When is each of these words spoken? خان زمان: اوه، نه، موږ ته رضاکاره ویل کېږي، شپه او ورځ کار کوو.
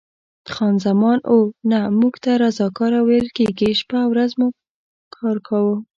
خان 0.53 0.75
زمان: 0.85 1.17
اوه، 1.31 1.45
نه، 1.71 1.79
موږ 1.99 2.13
ته 2.23 2.31
رضاکاره 2.43 2.99
ویل 3.07 3.27
کېږي، 3.37 3.69
شپه 3.79 3.97
او 4.03 4.09
ورځ 4.13 4.31
کار 5.15 5.37
کوو. 5.47 5.75